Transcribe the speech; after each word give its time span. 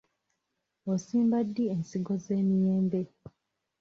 Osimba 0.91 1.37
ddi 1.47 1.63
ensigo 1.75 2.13
z'emiyembe? 2.23 3.01